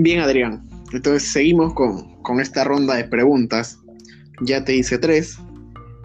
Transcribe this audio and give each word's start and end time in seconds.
Bien, 0.00 0.20
Adrián. 0.20 0.64
Entonces 0.92 1.28
seguimos 1.28 1.74
con, 1.74 2.22
con 2.22 2.38
esta 2.38 2.62
ronda 2.62 2.94
de 2.94 3.02
preguntas. 3.04 3.80
Ya 4.42 4.64
te 4.64 4.76
hice 4.76 4.96
tres, 4.96 5.36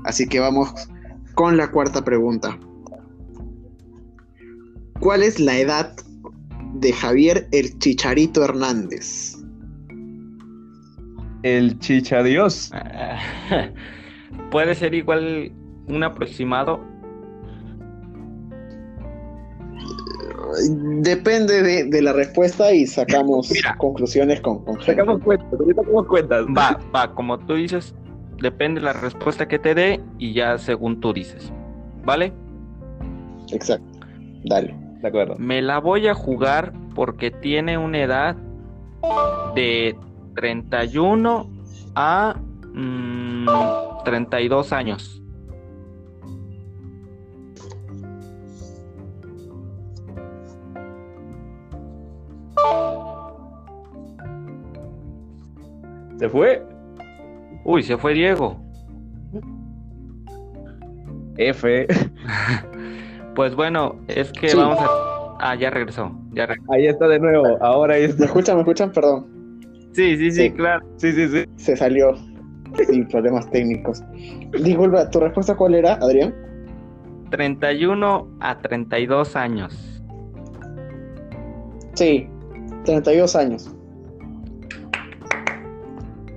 así 0.03 0.27
que 0.27 0.39
vamos 0.39 0.73
con 1.35 1.57
la 1.57 1.69
cuarta 1.69 2.03
pregunta. 2.03 2.57
¿Cuál 4.99 5.21
es 5.21 5.39
la 5.39 5.59
edad 5.59 5.95
de 6.73 6.91
Javier 6.91 7.47
el 7.51 7.77
Chicharito 7.77 8.43
Hernández? 8.43 9.37
El 11.43 11.77
Chichadios. 11.77 12.71
Puede 14.49 14.73
ser 14.73 14.95
igual 14.95 15.51
un 15.85 16.03
aproximado. 16.03 16.83
Depende 21.01 21.61
de, 21.61 21.83
de 21.85 22.01
la 22.01 22.13
respuesta 22.13 22.73
y 22.73 22.85
sacamos 22.85 23.51
Mira. 23.51 23.75
conclusiones 23.77 24.41
con, 24.41 24.63
con 24.63 24.81
Sacamos 24.81 25.21
cuentas, 25.21 25.47
ahorita 25.59 25.81
sacamos 25.81 26.07
cuentas. 26.07 26.45
Va, 26.47 26.79
va, 26.95 27.13
como 27.13 27.37
tú 27.39 27.55
dices, 27.55 27.95
depende 28.39 28.81
la 28.81 28.93
respuesta 28.93 29.47
que 29.47 29.59
te 29.59 29.75
dé 29.75 29.99
y 30.19 30.33
ya 30.33 30.57
según 30.57 30.99
tú 30.99 31.13
dices. 31.13 31.51
¿Vale? 32.03 32.33
Exacto. 33.51 33.85
Dale. 34.45 34.75
De 35.01 35.07
acuerdo. 35.07 35.35
Me 35.37 35.61
la 35.61 35.79
voy 35.79 36.07
a 36.07 36.13
jugar 36.13 36.73
porque 36.95 37.31
tiene 37.31 37.77
una 37.77 37.99
edad 37.99 38.35
de 39.55 39.95
31 40.35 41.49
a 41.95 42.35
mm, 42.73 43.47
32 44.05 44.71
años. 44.71 45.22
¿Se 56.23 56.29
fue? 56.29 56.63
Uy, 57.65 57.83
se 57.83 57.97
fue 57.97 58.13
Diego. 58.13 58.55
F. 61.35 61.85
Pues 63.35 63.55
bueno, 63.55 63.95
es 64.07 64.31
que 64.31 64.47
Sí. 64.47 64.55
vamos 64.55 64.79
a... 64.79 64.87
Ah, 65.39 65.55
ya 65.55 65.69
regresó. 65.71 66.11
Ya 66.33 66.45
regresó. 66.45 66.71
Ahí 66.71 66.85
está 66.87 67.07
de 67.09 67.19
nuevo. 67.19 67.57
Ahora 67.61 67.95
ahí 67.95 68.07
¿Me 68.17 68.25
escuchan? 68.25 68.55
¿Me 68.55 68.61
escuchan? 68.61 68.91
Perdón. 68.93 69.25
Sí, 69.91 70.15
sí, 70.15 70.31
sí, 70.31 70.43
Sí. 70.43 70.51
claro. 70.51 70.85
Sí, 70.97 71.11
sí, 71.11 71.27
sí. 71.27 71.45
Se 71.57 71.75
salió 71.75 72.13
sin 72.87 73.05
problemas 73.09 73.49
técnicos. 73.49 74.01
Disculpa, 74.63 75.09
¿tu 75.09 75.19
respuesta 75.19 75.55
cuál 75.57 75.73
era, 75.75 75.95
Adrián? 75.95 76.33
31 77.31 78.29
a 78.39 78.59
32 78.59 79.35
años. 79.35 80.01
Sí, 81.95 82.29
32 82.85 83.35
años. 83.35 83.75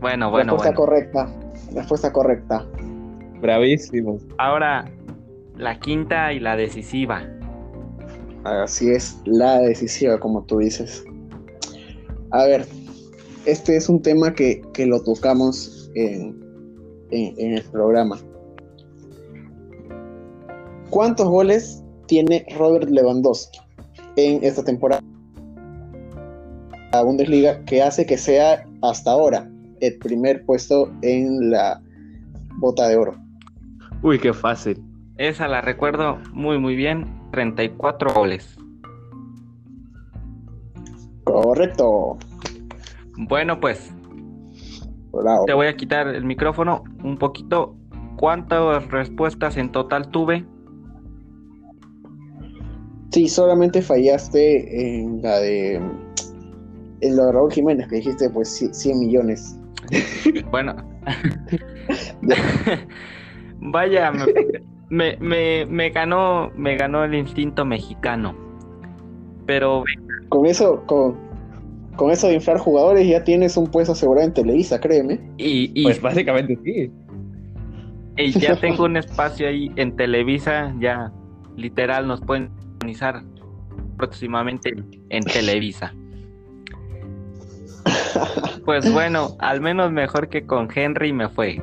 Bueno, 0.00 0.30
bueno, 0.30 0.52
respuesta 0.52 0.70
bueno. 0.70 0.77
correcta. 0.77 1.28
Respuesta 1.75 2.12
correcta. 2.12 2.66
Bravísimos. 3.41 4.22
Ahora, 4.38 4.84
la 5.56 5.78
quinta 5.80 6.33
y 6.33 6.41
la 6.41 6.56
decisiva. 6.56 7.22
Así 8.44 8.91
es, 8.91 9.20
la 9.25 9.58
decisiva, 9.58 10.19
como 10.20 10.42
tú 10.44 10.58
dices. 10.58 11.05
A 12.30 12.44
ver, 12.44 12.66
este 13.44 13.77
es 13.77 13.88
un 13.88 14.00
tema 14.03 14.33
que, 14.34 14.62
que 14.72 14.86
lo 14.86 15.03
tocamos 15.03 15.91
en, 15.94 16.36
en- 17.10 17.34
en 17.38 17.53
el 17.56 17.62
programa. 17.64 18.19
¿Cuántos 20.91 21.28
goles 21.28 21.83
tiene 22.06 22.47
Robert 22.56 22.88
Lewandowski 22.88 23.58
en 24.16 24.42
esta 24.44 24.62
temporada? 24.64 25.03
La 26.93 27.03
Bundesliga 27.03 27.65
que 27.65 27.82
hace 27.82 28.06
que 28.06 28.16
sea 28.16 28.65
hasta 28.82 29.10
ahora 29.10 29.50
el 29.81 29.98
primer 29.98 30.44
puesto 30.44 30.91
en 31.03 31.50
la 31.50 31.81
bota 32.59 32.88
de 32.88 32.97
oro. 32.97 33.14
Uy, 34.03 34.19
qué 34.19 34.32
fácil. 34.32 34.82
Esa 35.16 35.48
la 35.48 35.60
recuerdo 35.60 36.19
muy, 36.32 36.59
muy 36.59 36.76
bien. 36.76 37.06
34 37.32 38.14
goles. 38.14 38.56
Correcto. 41.25 42.16
Bueno, 43.19 43.59
pues 43.60 43.92
Bravo. 45.12 45.44
te 45.47 45.53
voy 45.54 45.66
a 45.66 45.76
quitar 45.76 46.08
el 46.08 46.25
micrófono 46.25 46.84
un 47.03 47.16
poquito. 47.19 47.76
¿Cuántas 48.16 48.87
respuestas 48.88 49.56
en 49.56 49.70
total 49.72 50.08
tuve? 50.10 50.47
Sí, 53.10 53.28
solamente 53.28 53.82
fallaste 53.82 54.98
en 55.00 55.22
la 55.22 55.38
de 55.38 55.75
en 57.03 57.16
lo 57.16 57.26
de 57.26 57.32
Raúl 57.32 57.53
Jiménez, 57.53 57.88
que 57.88 57.97
dijiste 57.97 58.31
pues 58.31 58.60
ci- 58.60 58.72
100 58.72 58.98
millones. 59.00 59.58
Bueno. 60.50 60.74
Vaya, 63.60 64.10
me, 64.12 64.26
me, 64.91 65.16
me- 65.19 65.66
me 65.66 65.91
ganó, 65.91 66.50
me 66.56 66.76
ganó 66.76 67.04
el 67.04 67.14
instinto 67.14 67.64
mexicano. 67.64 68.34
Pero 69.46 69.84
Con 70.28 70.46
eso, 70.46 70.84
con, 70.86 71.16
con 71.96 72.10
eso 72.10 72.26
de 72.28 72.34
inflar 72.34 72.58
jugadores 72.58 73.06
ya 73.08 73.22
tienes 73.25 73.56
un 73.56 73.69
puesto 73.69 73.92
asegurado 73.92 74.26
en 74.26 74.34
Televisa, 74.34 74.80
créeme. 74.80 75.20
y, 75.38 75.70
y- 75.75 75.84
Pues 75.84 76.00
básicamente 76.00 76.58
sí. 76.64 76.91
y 78.16 78.30
ya 78.38 78.56
tengo 78.60 78.84
un 78.84 78.96
espacio 78.96 79.46
ahí 79.48 79.70
en 79.76 79.94
Televisa, 79.96 80.75
ya 80.80 81.12
literal 81.56 82.06
nos 82.08 82.20
pueden 82.20 82.50
sintonizar 82.60 83.22
próximamente 83.96 84.75
en 85.10 85.25
Televisa. 85.25 85.94
Pues 88.66 88.93
bueno, 88.93 89.28
al 89.38 89.60
menos 89.62 89.91
mejor 89.93 90.28
que 90.28 90.44
con 90.44 90.69
Henry 90.75 91.12
me 91.12 91.28
fue. 91.31 91.62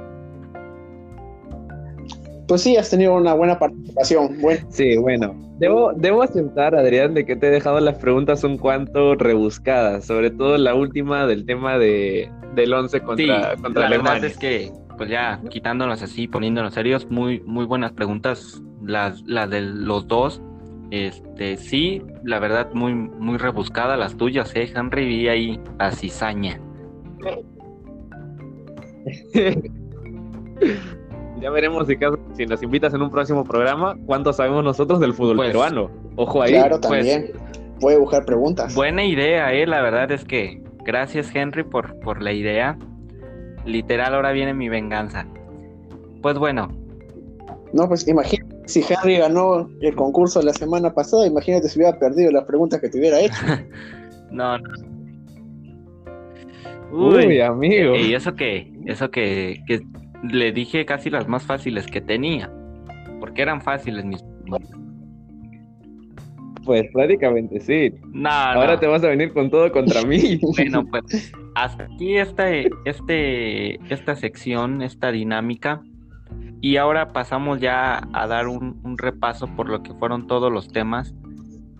Pues 2.47 2.61
sí, 2.61 2.75
has 2.77 2.89
tenido 2.89 3.15
una 3.15 3.33
buena 3.33 3.57
participación. 3.59 4.37
Bueno, 4.41 4.65
Sí, 4.69 4.97
bueno. 4.97 5.35
Debo, 5.59 5.93
debo 5.95 6.23
aceptar, 6.23 6.75
Adrián, 6.75 7.13
de 7.13 7.25
que 7.25 7.35
te 7.35 7.47
he 7.47 7.51
dejado 7.51 7.79
las 7.79 7.97
preguntas 7.99 8.43
un 8.43 8.57
cuanto 8.57 9.15
rebuscadas, 9.15 10.05
sobre 10.05 10.31
todo 10.31 10.57
la 10.57 10.73
última 10.75 11.25
del 11.27 11.45
tema 11.45 11.77
de, 11.77 12.29
del 12.55 12.73
11 12.73 12.97
Sí, 12.99 13.05
contra, 13.05 13.55
contra 13.61 13.81
la 13.81 13.87
Alemania. 13.87 14.13
verdad 14.13 14.29
es 14.29 14.37
que, 14.37 14.71
pues 14.97 15.09
ya 15.09 15.39
quitándonos 15.49 16.01
así, 16.01 16.27
poniéndonos 16.27 16.73
serios, 16.73 17.09
muy, 17.09 17.39
muy 17.41 17.65
buenas 17.65 17.91
preguntas, 17.93 18.61
las, 18.83 19.21
las 19.25 19.49
de 19.49 19.61
los 19.61 20.07
dos. 20.07 20.41
Este, 20.91 21.55
sí, 21.57 22.01
la 22.23 22.39
verdad, 22.39 22.69
muy, 22.73 22.93
muy 22.93 23.37
rebuscadas 23.37 23.97
las 23.97 24.17
tuyas, 24.17 24.53
eh, 24.55 24.71
Henry, 24.75 25.05
vi 25.05 25.27
ahí 25.29 25.59
a 25.79 25.91
cizaña. 25.91 26.59
ya 31.41 31.49
veremos 31.49 31.87
si, 31.87 31.97
caso- 31.97 32.19
si 32.35 32.45
nos 32.45 32.61
invitas 32.63 32.93
en 32.93 33.01
un 33.01 33.09
próximo 33.09 33.43
programa, 33.43 33.97
cuánto 34.05 34.33
sabemos 34.33 34.63
nosotros 34.63 34.99
del 34.99 35.13
fútbol 35.13 35.37
Pues, 35.37 35.49
peruano. 35.49 35.89
Ojo 36.15 36.41
ahí. 36.41 36.53
claro, 36.53 36.79
pues, 36.79 37.05
también. 37.05 37.31
Puede 37.79 37.97
buscar 37.97 38.25
preguntas. 38.25 38.73
Buena 38.75 39.03
idea, 39.03 39.51
eh, 39.53 39.65
la 39.67 39.81
verdad 39.81 40.11
es 40.11 40.23
que 40.23 40.61
gracias, 40.85 41.33
Henry, 41.35 41.63
por, 41.63 41.99
por 41.99 42.21
la 42.21 42.31
idea. 42.31 42.77
Literal, 43.65 44.13
ahora 44.13 44.31
viene 44.31 44.53
mi 44.53 44.69
venganza. 44.69 45.25
Pues 46.21 46.37
bueno, 46.37 46.69
No, 47.73 47.87
pues 47.87 48.07
imagínate, 48.07 48.55
si 48.67 48.81
Henry 48.87 49.17
ganó 49.17 49.67
el 49.81 49.95
concurso 49.95 50.41
la 50.41 50.53
semana 50.53 50.93
pasada, 50.93 51.25
imagínate 51.27 51.67
si 51.67 51.79
hubiera 51.79 51.97
perdido 51.99 52.31
las 52.31 52.45
preguntas 52.45 52.79
que 52.79 52.87
te 52.89 52.99
hubiera 52.99 53.19
hecho. 53.19 53.35
no, 54.31 54.57
no. 54.59 54.92
Uy, 56.93 57.25
Uy, 57.25 57.41
amigo. 57.41 57.95
y 57.95 58.13
eso 58.13 58.35
que, 58.35 58.71
eso 58.85 59.09
que, 59.09 59.63
que 59.67 59.81
le 60.23 60.51
dije 60.51 60.85
casi 60.85 61.09
las 61.09 61.27
más 61.27 61.43
fáciles 61.43 61.87
que 61.87 62.01
tenía. 62.01 62.51
Porque 63.19 63.41
eran 63.41 63.61
fáciles 63.61 64.05
mis. 64.05 64.23
Pues 66.63 66.83
prácticamente 66.93 67.59
sí. 67.59 67.93
Ahora 68.23 68.79
te 68.79 68.85
vas 68.87 69.03
a 69.03 69.09
venir 69.09 69.33
con 69.33 69.49
todo 69.49 69.71
contra 69.71 70.03
mí. 70.03 70.39
Bueno, 70.55 70.85
pues 70.91 71.31
hasta 71.55 71.85
aquí 71.85 72.17
esta, 72.17 72.51
este, 72.85 73.75
esta 73.91 74.15
sección, 74.15 74.81
esta 74.83 75.11
dinámica. 75.11 75.81
Y 76.61 76.77
ahora 76.77 77.09
pasamos 77.09 77.59
ya 77.59 78.07
a 78.13 78.27
dar 78.27 78.47
un, 78.47 78.79
un 78.83 78.97
repaso 78.97 79.47
por 79.55 79.67
lo 79.67 79.81
que 79.83 79.93
fueron 79.95 80.27
todos 80.27 80.51
los 80.51 80.67
temas. 80.69 81.13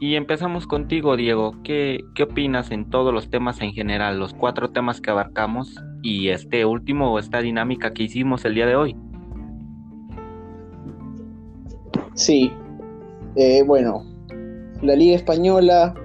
Y 0.03 0.17
empezamos 0.17 0.67
contigo, 0.67 1.15
Diego. 1.15 1.53
¿Qué, 1.63 2.01
¿Qué 2.13 2.23
opinas 2.23 2.71
en 2.71 2.89
todos 2.89 3.13
los 3.13 3.29
temas 3.29 3.61
en 3.61 3.71
general, 3.71 4.19
los 4.19 4.33
cuatro 4.33 4.69
temas 4.69 4.99
que 4.99 5.11
abarcamos 5.11 5.81
y 6.01 6.27
este 6.27 6.65
último, 6.65 7.17
esta 7.17 7.39
dinámica 7.39 7.93
que 7.93 8.03
hicimos 8.03 8.43
el 8.43 8.53
día 8.53 8.65
de 8.65 8.75
hoy? 8.75 8.97
Sí. 12.15 12.51
Eh, 13.37 13.63
bueno, 13.65 14.03
la 14.81 14.93
Liga 14.97 15.15
Española 15.15 15.95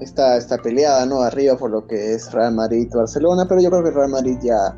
está, 0.00 0.38
está 0.38 0.56
peleada, 0.56 1.04
¿no? 1.04 1.20
Arriba 1.20 1.54
por 1.58 1.70
lo 1.70 1.86
que 1.86 2.14
es 2.14 2.32
Real 2.32 2.54
Madrid 2.54 2.88
y 2.90 2.96
Barcelona, 2.96 3.44
pero 3.46 3.60
yo 3.60 3.68
creo 3.68 3.84
que 3.84 3.90
Real 3.90 4.10
Madrid 4.10 4.38
ya 4.42 4.74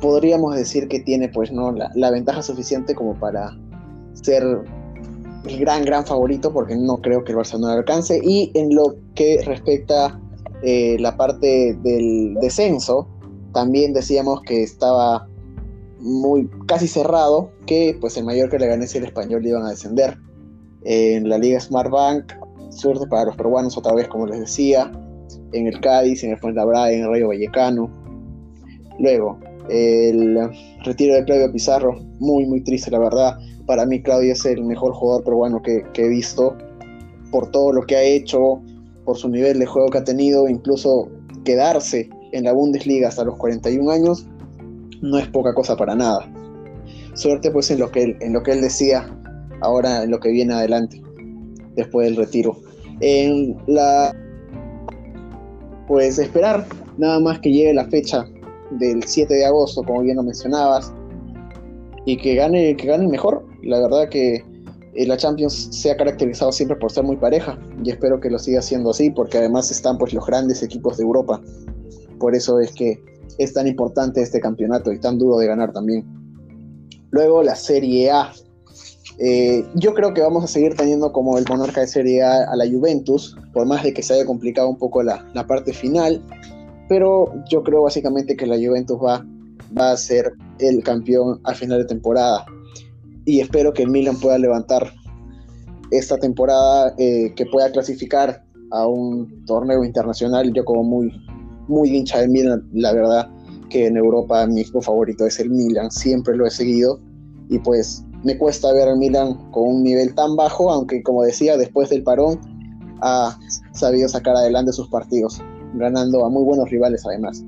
podríamos 0.00 0.56
decir 0.56 0.88
que 0.88 0.98
tiene, 0.98 1.28
pues, 1.28 1.52
¿no? 1.52 1.72
La 1.94 2.10
ventaja 2.10 2.42
suficiente 2.42 2.96
como 2.96 3.14
para 3.14 3.56
ser 4.14 4.42
el 5.48 5.58
gran, 5.58 5.84
gran 5.84 6.04
favorito, 6.04 6.52
porque 6.52 6.76
no 6.76 6.98
creo 6.98 7.24
que 7.24 7.32
el 7.32 7.36
Barcelona 7.36 7.74
lo 7.74 7.78
alcance. 7.80 8.20
Y 8.22 8.50
en 8.54 8.74
lo 8.74 8.96
que 9.14 9.42
respecta 9.44 10.20
eh, 10.62 10.96
la 10.98 11.16
parte 11.16 11.74
del 11.82 12.34
descenso, 12.40 13.08
también 13.52 13.92
decíamos 13.92 14.42
que 14.42 14.62
estaba 14.62 15.26
muy 15.98 16.48
casi 16.66 16.88
cerrado, 16.88 17.50
que 17.66 17.96
pues 18.00 18.16
el 18.16 18.24
mayor 18.24 18.50
que 18.50 18.58
le 18.58 18.66
gané 18.66 18.86
el 18.92 19.04
español 19.04 19.46
iban 19.46 19.64
a 19.64 19.70
descender. 19.70 20.18
En 20.84 21.28
la 21.28 21.38
Liga 21.38 21.58
Smart 21.58 21.90
Bank, 21.90 22.32
suerte 22.70 23.06
para 23.08 23.24
los 23.24 23.36
peruanos 23.36 23.76
otra 23.76 23.92
vez, 23.94 24.06
como 24.08 24.26
les 24.26 24.40
decía, 24.40 24.92
en 25.52 25.66
el 25.66 25.80
Cádiz, 25.80 26.22
en 26.22 26.32
el 26.32 26.38
Fuenlabrada, 26.38 26.92
en 26.92 27.02
el 27.02 27.08
Rayo 27.08 27.28
Vallecano. 27.28 27.90
Luego, 28.98 29.38
el 29.68 30.38
retiro 30.84 31.14
de 31.14 31.24
Claudio 31.24 31.52
Pizarro, 31.52 31.98
muy 32.20 32.46
muy 32.46 32.62
triste 32.62 32.90
la 32.90 32.98
verdad. 32.98 33.38
Para 33.66 33.84
mí 33.86 34.00
Claudio 34.02 34.32
es 34.32 34.44
el 34.46 34.64
mejor 34.64 34.92
jugador 34.94 35.24
peruano 35.24 35.62
que, 35.62 35.84
que 35.92 36.06
he 36.06 36.08
visto 36.08 36.56
por 37.30 37.50
todo 37.50 37.72
lo 37.72 37.82
que 37.82 37.96
ha 37.96 38.02
hecho, 38.02 38.60
por 39.04 39.16
su 39.16 39.28
nivel 39.28 39.58
de 39.58 39.66
juego 39.66 39.88
que 39.88 39.98
ha 39.98 40.04
tenido, 40.04 40.48
incluso 40.48 41.08
quedarse 41.44 42.08
en 42.32 42.44
la 42.44 42.52
Bundesliga 42.52 43.08
hasta 43.08 43.24
los 43.24 43.36
41 43.36 43.90
años, 43.90 44.26
no 45.02 45.18
es 45.18 45.26
poca 45.28 45.54
cosa 45.54 45.76
para 45.76 45.94
nada. 45.94 46.30
Suerte 47.14 47.50
pues 47.50 47.70
en 47.70 47.80
lo 47.80 47.90
que 47.90 48.02
él, 48.02 48.16
en 48.20 48.32
lo 48.32 48.42
que 48.42 48.52
él 48.52 48.60
decía 48.60 49.08
ahora 49.60 50.02
en 50.02 50.10
lo 50.10 50.20
que 50.20 50.30
viene 50.30 50.54
adelante, 50.54 51.02
después 51.74 52.06
del 52.06 52.16
retiro. 52.16 52.56
Pues 55.86 56.18
esperar 56.18 56.66
nada 56.98 57.20
más 57.20 57.38
que 57.40 57.52
llegue 57.52 57.72
la 57.74 57.86
fecha 57.86 58.24
del 58.70 59.02
7 59.04 59.32
de 59.32 59.46
agosto, 59.46 59.82
como 59.84 60.02
bien 60.02 60.16
lo 60.16 60.24
mencionabas, 60.24 60.92
y 62.06 62.16
que 62.16 62.36
gane, 62.36 62.74
que 62.76 62.86
gane 62.86 63.06
mejor. 63.06 63.44
La 63.62 63.80
verdad 63.80 64.08
que 64.08 64.42
eh, 64.94 65.06
la 65.06 65.18
Champions 65.18 65.68
se 65.72 65.90
ha 65.90 65.96
caracterizado 65.96 66.52
siempre 66.52 66.76
por 66.78 66.90
ser 66.90 67.04
muy 67.04 67.16
pareja 67.16 67.58
y 67.84 67.90
espero 67.90 68.18
que 68.18 68.30
lo 68.30 68.38
siga 68.38 68.62
siendo 68.62 68.90
así 68.90 69.10
porque 69.10 69.38
además 69.38 69.70
están 69.70 69.98
pues 69.98 70.14
los 70.14 70.24
grandes 70.24 70.62
equipos 70.62 70.96
de 70.96 71.02
Europa. 71.02 71.42
Por 72.18 72.34
eso 72.34 72.60
es 72.60 72.72
que 72.72 72.98
es 73.36 73.52
tan 73.52 73.66
importante 73.66 74.22
este 74.22 74.40
campeonato 74.40 74.92
y 74.92 74.98
tan 74.98 75.18
duro 75.18 75.36
de 75.36 75.48
ganar 75.48 75.72
también. 75.72 76.06
Luego 77.10 77.42
la 77.42 77.56
Serie 77.56 78.10
A. 78.10 78.32
Eh, 79.18 79.64
yo 79.74 79.94
creo 79.94 80.14
que 80.14 80.20
vamos 80.20 80.44
a 80.44 80.46
seguir 80.46 80.74
teniendo 80.74 81.10
como 81.12 81.38
el 81.38 81.44
monarca 81.48 81.80
de 81.80 81.86
Serie 81.86 82.22
A 82.22 82.44
a 82.50 82.56
la 82.56 82.66
Juventus, 82.66 83.36
por 83.52 83.66
más 83.66 83.82
de 83.82 83.92
que 83.92 84.02
se 84.02 84.14
haya 84.14 84.26
complicado 84.26 84.68
un 84.68 84.78
poco 84.78 85.02
la, 85.02 85.26
la 85.34 85.46
parte 85.46 85.72
final, 85.72 86.22
pero 86.88 87.32
yo 87.50 87.62
creo 87.62 87.82
básicamente 87.82 88.36
que 88.36 88.46
la 88.46 88.56
Juventus 88.56 88.98
va, 88.98 89.24
va 89.76 89.92
a 89.92 89.96
ser 89.96 90.32
el 90.58 90.82
campeón 90.82 91.40
al 91.44 91.54
final 91.54 91.78
de 91.78 91.84
temporada 91.84 92.44
y 93.26 93.40
espero 93.40 93.72
que 93.72 93.86
Milan 93.86 94.18
pueda 94.18 94.38
levantar 94.38 94.92
esta 95.90 96.16
temporada, 96.16 96.94
eh, 96.96 97.32
que 97.34 97.44
pueda 97.46 97.70
clasificar 97.70 98.42
a 98.70 98.86
un 98.86 99.44
torneo 99.46 99.84
internacional. 99.84 100.52
Yo 100.52 100.64
como 100.64 100.82
muy, 100.84 101.12
muy 101.68 101.94
hincha 101.94 102.20
del 102.20 102.30
Milan, 102.30 102.68
la 102.72 102.92
verdad 102.92 103.28
que 103.68 103.86
en 103.86 103.96
Europa 103.96 104.46
mi 104.46 104.60
equipo 104.60 104.80
favorito 104.80 105.26
es 105.26 105.40
el 105.40 105.50
Milan, 105.50 105.90
siempre 105.90 106.36
lo 106.36 106.46
he 106.46 106.50
seguido 106.50 107.00
y 107.48 107.58
pues 107.58 108.04
me 108.22 108.38
cuesta 108.38 108.72
ver 108.72 108.88
al 108.88 108.96
Milan 108.96 109.34
con 109.50 109.68
un 109.68 109.82
nivel 109.82 110.14
tan 110.14 110.36
bajo, 110.36 110.70
aunque 110.70 111.02
como 111.02 111.22
decía, 111.22 111.56
después 111.56 111.90
del 111.90 112.02
parón 112.04 112.40
ha 113.02 113.36
sabido 113.72 114.08
sacar 114.08 114.36
adelante 114.36 114.72
sus 114.72 114.88
partidos, 114.88 115.42
ganando 115.74 116.24
a 116.24 116.30
muy 116.30 116.44
buenos 116.44 116.70
rivales 116.70 117.04
además. 117.06 117.44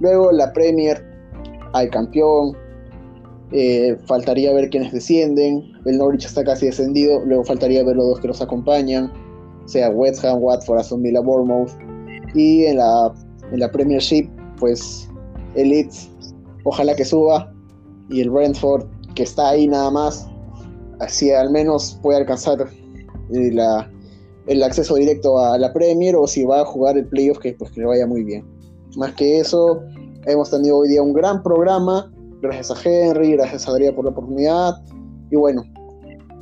Luego 0.00 0.32
la 0.32 0.52
Premier, 0.52 1.02
al 1.72 1.90
campeón, 1.90 2.56
eh, 3.52 3.96
faltaría 4.06 4.52
ver 4.52 4.70
quiénes 4.70 4.92
descienden. 4.92 5.72
El 5.84 5.98
Norwich 5.98 6.24
está 6.24 6.44
casi 6.44 6.66
descendido. 6.66 7.20
Luego 7.24 7.44
faltaría 7.44 7.82
ver 7.84 7.96
los 7.96 8.06
dos 8.06 8.20
que 8.20 8.28
los 8.28 8.40
acompañan, 8.40 9.12
sea 9.66 9.90
West 9.90 10.24
Ham, 10.24 10.42
Watford, 10.42 10.78
Aston 10.78 11.02
Villa, 11.02 11.20
Bournemouth. 11.20 11.70
Y 12.34 12.64
en 12.66 12.76
la, 12.76 13.12
en 13.52 13.60
la 13.60 13.70
Premiership, 13.70 14.28
pues 14.58 15.08
el 15.54 15.88
ojalá 16.64 16.94
que 16.94 17.04
suba. 17.04 17.52
Y 18.08 18.20
el 18.20 18.30
Brentford, 18.30 18.86
que 19.14 19.22
está 19.22 19.50
ahí 19.50 19.66
nada 19.66 19.90
más. 19.90 20.28
Así 20.98 21.30
al 21.30 21.50
menos 21.50 21.98
puede 22.02 22.18
alcanzar 22.18 22.68
eh, 23.32 23.50
la, 23.52 23.90
el 24.46 24.62
acceso 24.62 24.96
directo 24.96 25.38
a 25.38 25.56
la 25.58 25.72
Premier 25.72 26.16
o 26.16 26.26
si 26.26 26.44
va 26.44 26.60
a 26.60 26.64
jugar 26.64 26.98
el 26.98 27.06
playoff, 27.06 27.38
que, 27.38 27.52
pues, 27.54 27.70
que 27.70 27.80
le 27.80 27.86
vaya 27.86 28.06
muy 28.06 28.24
bien. 28.24 28.44
Más 28.96 29.12
que 29.14 29.38
eso, 29.38 29.80
hemos 30.26 30.50
tenido 30.50 30.78
hoy 30.78 30.88
día 30.88 31.02
un 31.02 31.12
gran 31.12 31.42
programa 31.42 32.10
Gracias 32.42 32.70
a 32.70 32.88
Henry, 32.88 33.32
gracias 33.32 33.68
a 33.68 33.72
Adrián 33.72 33.94
por 33.94 34.04
la 34.04 34.12
oportunidad. 34.12 34.82
Y 35.30 35.36
bueno, 35.36 35.62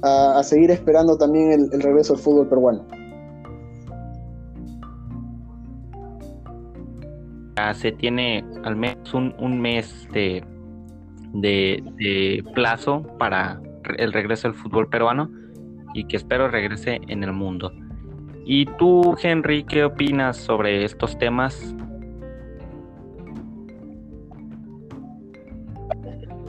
a, 0.03 0.41
seguir 0.45 0.71
esperando 0.71 1.19
también 1.19 1.69
el, 1.73 1.81
regreso 1.81 2.15
del 2.15 2.23
fútbol 2.23 2.49
peruano. 2.49 2.87
se 7.75 7.91
tiene 7.91 8.45
al 8.63 8.77
menos 8.77 9.13
un, 9.13 9.61
mes 9.61 10.07
de, 10.13 10.45
de, 11.35 12.45
plazo 12.55 13.03
para 13.19 13.61
el 13.99 14.13
regreso 14.13 14.49
del 14.49 14.57
fútbol 14.57 14.89
peruano 14.89 15.29
y 15.93 16.05
que 16.05 16.17
espero 16.17 16.49
regrese 16.49 17.01
en 17.09 17.25
el 17.25 17.33
mundo. 17.33 17.73
¿Y 18.47 18.65
tú, 18.79 19.17
Henry, 19.21 19.65
qué 19.65 19.85
opinas 19.85 20.37
sobre 20.37 20.85
estos 20.85 21.19
temas? 21.19 21.75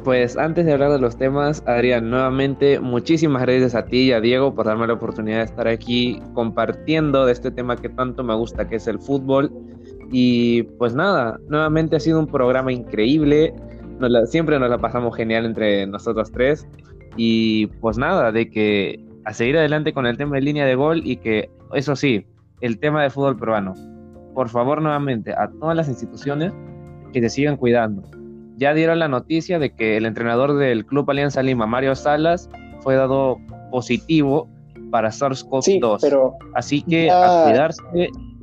Pues 0.10 0.38
antes 0.38 0.66
de 0.66 0.74
hablar 0.74 0.92
de 0.92 0.98
los 0.98 1.18
temas, 1.18 1.62
Adrián, 1.68 2.10
nuevamente 2.10 2.80
muchísimas 2.80 3.44
gracias 3.44 3.76
a 3.76 3.86
ti 3.86 4.08
y 4.08 4.12
a 4.12 4.20
Diego 4.20 4.56
por 4.56 4.66
darme 4.66 4.88
la 4.88 4.94
oportunidad 4.94 5.38
de 5.38 5.44
estar 5.44 5.68
aquí 5.68 6.20
compartiendo 6.34 7.28
de 7.28 7.32
este 7.32 7.52
tema 7.52 7.76
que 7.76 7.90
tanto 7.90 8.24
me 8.24 8.34
gusta, 8.34 8.68
que 8.68 8.78
es 8.78 8.88
el 8.88 8.98
fútbol. 8.98 9.52
Y 10.12 10.64
pues 10.80 10.96
nada, 10.96 11.40
nuevamente 11.48 11.96
ha 11.96 12.00
sido 12.00 12.18
un 12.18 12.26
programa 12.26 12.72
increíble. 12.72 13.54
siempre 14.26 14.58
nos 14.58 14.72
la 14.72 14.80
pasamos 14.80 15.16
genial 15.16 15.46
entre 15.46 15.86
nosotros 15.86 16.32
tres. 16.32 16.68
Y 17.16 17.68
pues 17.80 18.00
nada, 18.00 18.32
de 18.32 18.50
que 18.50 19.06
a 19.26 19.34
seguir 19.34 19.60
adelante 19.60 19.94
con 19.94 20.08
el 20.08 20.18
tema 20.18 20.38
de 20.38 20.42
línea 20.42 20.66
de 20.66 20.74
gol 20.74 21.04
y 21.06 21.18
que, 21.18 21.52
eso 21.76 21.96
sí, 21.96 22.26
el 22.62 22.80
tema 22.80 23.04
de 23.04 23.12
fútbol 23.12 23.38
peruano. 23.38 23.76
Por 24.34 24.50
favor, 24.50 24.82
nuevamente, 24.82 25.34
a 25.34 25.52
todas 25.60 25.78
las 25.78 25.88
instituciones 25.88 26.52
que 27.14 27.22
se 27.22 27.30
sigan 27.30 27.58
cuidando 27.58 28.02
ya 28.60 28.74
dieron 28.74 29.00
la 29.00 29.08
noticia 29.08 29.58
de 29.58 29.74
que 29.74 29.98
el 29.98 30.06
entrenador 30.06 30.56
del 30.58 30.86
Club 30.86 31.10
Alianza 31.10 31.42
Lima, 31.42 31.66
Mario 31.66 31.96
Salas, 31.96 32.50
fue 32.82 32.96
dado 32.96 33.38
positivo 33.72 34.50
para 34.92 35.10
SARS-CoV-2. 35.10 36.00
pero 36.02 36.34
Así 36.54 36.82
que 36.82 37.10
a 37.10 37.44
cuidarse. 37.46 37.82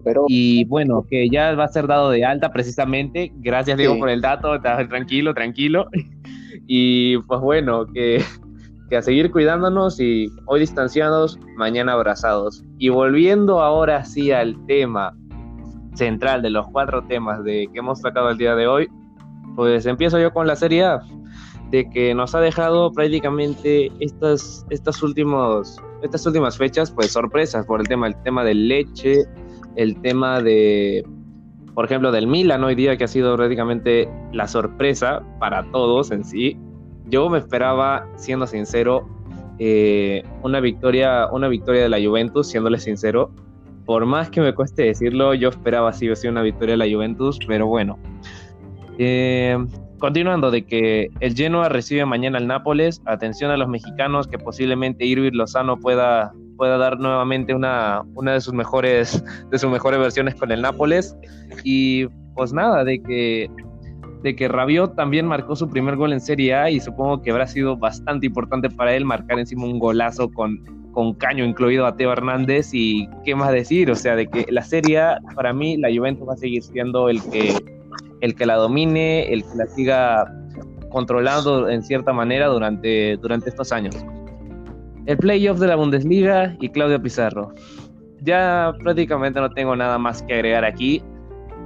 Pero... 0.04 0.24
Y 0.28 0.64
bueno, 0.66 1.04
que 1.08 1.28
ya 1.28 1.54
va 1.54 1.64
a 1.64 1.68
ser 1.68 1.86
dado 1.86 2.10
de 2.10 2.24
alta 2.24 2.52
precisamente. 2.52 3.32
Gracias, 3.36 3.76
Diego, 3.76 3.98
por 3.98 4.08
el 4.08 4.20
dato. 4.20 4.60
Tranquilo, 4.60 5.34
tranquilo. 5.34 5.86
Y 6.68 7.18
pues 7.18 7.40
bueno, 7.40 7.86
que, 7.92 8.20
que 8.90 8.96
a 8.96 9.02
seguir 9.02 9.30
cuidándonos 9.30 10.00
y 10.00 10.28
hoy 10.46 10.58
distanciados, 10.58 11.38
mañana 11.56 11.92
abrazados. 11.92 12.64
Y 12.78 12.88
volviendo 12.88 13.60
ahora 13.60 14.04
sí 14.04 14.32
al 14.32 14.56
tema 14.66 15.14
central 15.94 16.42
de 16.42 16.50
los 16.50 16.66
cuatro 16.72 17.04
temas 17.04 17.44
de 17.44 17.68
que 17.72 17.78
hemos 17.78 18.00
tratado 18.00 18.30
el 18.30 18.38
día 18.38 18.56
de 18.56 18.66
hoy, 18.66 18.88
pues 19.56 19.86
empiezo 19.86 20.20
yo 20.20 20.32
con 20.32 20.46
la 20.46 20.54
Serie 20.54 20.84
A, 20.84 21.00
de 21.70 21.88
que 21.90 22.14
nos 22.14 22.34
ha 22.34 22.40
dejado 22.40 22.92
prácticamente 22.92 23.90
estas, 23.98 24.64
estas, 24.70 25.02
últimos, 25.02 25.82
estas 26.02 26.24
últimas 26.26 26.56
fechas, 26.56 26.92
pues 26.92 27.12
sorpresas 27.12 27.66
por 27.66 27.80
el 27.80 27.88
tema, 27.88 28.06
el 28.06 28.22
tema 28.22 28.44
del 28.44 28.68
leche, 28.68 29.24
el 29.74 30.00
tema 30.02 30.40
de, 30.40 31.04
por 31.74 31.84
ejemplo, 31.86 32.12
del 32.12 32.26
Milan 32.26 32.62
hoy 32.62 32.74
día, 32.74 32.96
que 32.96 33.04
ha 33.04 33.08
sido 33.08 33.36
prácticamente 33.36 34.08
la 34.32 34.46
sorpresa 34.46 35.22
para 35.40 35.70
todos 35.72 36.10
en 36.10 36.24
sí. 36.24 36.56
Yo 37.08 37.28
me 37.28 37.38
esperaba, 37.38 38.06
siendo 38.16 38.46
sincero, 38.46 39.08
eh, 39.58 40.22
una 40.42 40.60
victoria, 40.60 41.28
una 41.32 41.48
victoria 41.48 41.82
de 41.82 41.88
la 41.88 41.98
Juventus, 41.98 42.48
siéndole 42.48 42.78
sincero. 42.78 43.30
Por 43.84 44.04
más 44.06 44.30
que 44.30 44.40
me 44.40 44.54
cueste 44.54 44.82
decirlo, 44.82 45.34
yo 45.34 45.48
esperaba 45.48 45.92
sí 45.92 46.08
o 46.08 46.16
sí 46.16 46.28
una 46.28 46.42
victoria 46.42 46.72
de 46.72 46.78
la 46.78 46.92
Juventus, 46.92 47.38
pero 47.46 47.66
bueno, 47.66 47.98
eh, 48.98 49.58
continuando 49.98 50.50
de 50.50 50.64
que 50.64 51.10
el 51.20 51.34
Genoa 51.34 51.68
recibe 51.68 52.04
mañana 52.04 52.38
al 52.38 52.46
Nápoles, 52.46 53.00
atención 53.06 53.50
a 53.50 53.56
los 53.56 53.68
mexicanos 53.68 54.26
que 54.26 54.38
posiblemente 54.38 55.04
Irving 55.04 55.32
Lozano 55.32 55.78
pueda, 55.78 56.32
pueda 56.56 56.78
dar 56.78 56.98
nuevamente 56.98 57.54
una, 57.54 58.02
una 58.14 58.32
de 58.32 58.40
sus 58.40 58.52
mejores 58.52 59.22
de 59.50 59.58
sus 59.58 59.70
mejores 59.70 60.00
versiones 60.00 60.34
con 60.34 60.52
el 60.52 60.62
Nápoles. 60.62 61.16
Y 61.64 62.06
pues 62.34 62.52
nada 62.52 62.84
de 62.84 63.02
que 63.02 63.50
de 64.22 64.34
que 64.34 64.48
Rabiot 64.48 64.96
también 64.96 65.26
marcó 65.26 65.54
su 65.54 65.68
primer 65.68 65.96
gol 65.96 66.12
en 66.12 66.20
Serie 66.20 66.54
A 66.54 66.70
y 66.70 66.80
supongo 66.80 67.22
que 67.22 67.30
habrá 67.30 67.46
sido 67.46 67.76
bastante 67.76 68.26
importante 68.26 68.68
para 68.68 68.94
él 68.94 69.04
marcar 69.04 69.38
encima 69.38 69.64
un 69.64 69.78
golazo 69.78 70.30
con, 70.32 70.58
con 70.92 71.14
caño 71.14 71.44
incluido 71.44 71.86
a 71.86 71.96
Teo 71.96 72.12
Hernández. 72.12 72.70
Y 72.72 73.08
qué 73.24 73.36
más 73.36 73.52
decir, 73.52 73.90
o 73.90 73.94
sea, 73.94 74.16
de 74.16 74.26
que 74.26 74.46
la 74.50 74.62
Serie 74.62 74.98
A 74.98 75.20
para 75.34 75.52
mí 75.52 75.76
la 75.76 75.88
Juventus 75.94 76.28
va 76.28 76.32
a 76.32 76.38
seguir 76.38 76.62
siendo 76.62 77.08
el 77.08 77.22
que 77.30 77.54
el 78.20 78.34
que 78.34 78.46
la 78.46 78.56
domine, 78.56 79.32
el 79.32 79.42
que 79.42 79.56
la 79.56 79.66
siga 79.66 80.32
controlando 80.90 81.68
en 81.68 81.82
cierta 81.82 82.12
manera 82.12 82.46
durante, 82.46 83.16
durante 83.18 83.50
estos 83.50 83.72
años. 83.72 83.94
El 85.06 85.18
playoff 85.18 85.58
de 85.58 85.66
la 85.66 85.76
Bundesliga 85.76 86.56
y 86.60 86.68
Claudio 86.70 87.00
Pizarro. 87.00 87.52
ya 88.22 88.72
prácticamente 88.82 89.40
no 89.40 89.50
tengo 89.50 89.76
nada 89.76 89.98
más 89.98 90.22
que 90.22 90.34
agregar 90.34 90.64
aquí. 90.64 91.02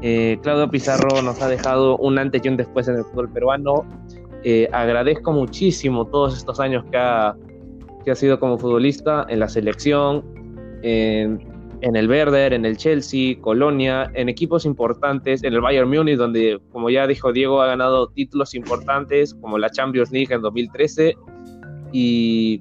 Eh, 0.03 0.39
Claudio 0.43 0.69
Pizarro 0.71 1.23
nos 1.23 1.41
ha 1.41 1.49
dejado 1.49 1.97
un 1.99 2.19
antes 2.19 2.45
y 2.45 2.49
un 2.49 2.57
después 2.57 2.89
en 2.89 2.97
el 2.97 3.05
fútbol 3.05 3.31
peruano. 3.33 3.85
Eh, 4.45 4.69
agradezco 4.73 5.33
muchísimo 5.33 6.07
todos 6.07 6.37
estos 6.37 6.61
años 6.61 6.85
que 6.91 6.97
ha, 6.97 7.37
que 8.05 8.11
ha 8.11 8.15
sido 8.15 8.41
como 8.41 8.59
futbolista 8.59 9.27
en 9.29 9.41
la 9.41 9.49
selección, 9.49 10.25
en, 10.83 11.39
en 11.83 11.97
el 11.97 12.09
Werder, 12.09 12.53
en 12.53 12.65
el 12.65 12.77
Chelsea, 12.77 13.41
Colonia, 13.41 14.11
en 14.15 14.29
equipos 14.29 14.65
importantes, 14.67 15.43
en 15.43 15.55
el 15.55 15.61
Bayern 15.61 15.89
Múnich, 15.89 16.17
donde, 16.17 16.61
como 16.71 16.91
ya 16.91 17.07
dijo 17.07 17.33
Diego, 17.33 17.63
ha 17.63 17.67
ganado 17.67 18.09
títulos 18.09 18.55
importantes 18.55 19.35
como 19.35 19.59
la 19.59 19.71
Champions 19.71 20.11
League 20.11 20.35
en 20.35 20.43
2013. 20.43 21.17
Y, 21.93 22.61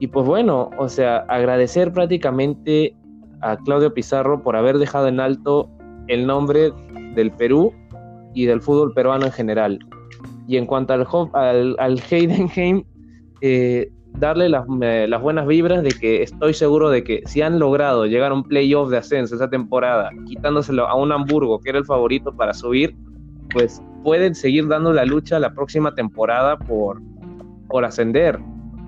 y 0.00 0.06
pues 0.06 0.26
bueno, 0.26 0.70
o 0.78 0.88
sea, 0.88 1.18
agradecer 1.28 1.92
prácticamente 1.92 2.94
a 3.40 3.56
Claudio 3.56 3.92
Pizarro 3.92 4.42
por 4.42 4.56
haber 4.56 4.78
dejado 4.78 5.08
en 5.08 5.20
alto 5.20 5.70
el 6.08 6.26
nombre 6.26 6.72
del 7.14 7.30
Perú 7.32 7.72
y 8.34 8.46
del 8.46 8.60
fútbol 8.60 8.92
peruano 8.94 9.26
en 9.26 9.32
general. 9.32 9.78
Y 10.46 10.56
en 10.56 10.66
cuanto 10.66 10.92
al, 10.92 11.06
al, 11.34 11.76
al 11.78 12.02
Heidenheim, 12.10 12.84
eh, 13.40 13.90
darle 14.22 14.48
las, 14.48 14.64
las, 14.68 15.20
buenas 15.20 15.48
vibras 15.48 15.82
de 15.82 15.90
que 15.90 16.22
estoy 16.22 16.54
seguro 16.54 16.90
de 16.90 17.02
que 17.02 17.22
si 17.26 17.42
han 17.42 17.58
logrado 17.58 18.06
llegar 18.06 18.30
a 18.30 18.34
un 18.34 18.44
playoff 18.44 18.88
de 18.88 18.98
ascenso 18.98 19.34
esa 19.34 19.50
temporada, 19.50 20.10
quitándoselo 20.26 20.86
a 20.86 20.94
un 20.94 21.10
Hamburgo 21.10 21.58
que 21.58 21.70
era 21.70 21.80
el 21.80 21.84
favorito 21.84 22.32
para 22.32 22.54
subir, 22.54 22.94
pues 23.52 23.82
pueden 24.04 24.36
seguir 24.36 24.68
dando 24.68 24.92
la 24.92 25.04
lucha 25.04 25.40
la 25.40 25.52
próxima 25.52 25.92
temporada 25.96 26.56
por, 26.56 27.02
por 27.68 27.84
ascender, 27.84 28.38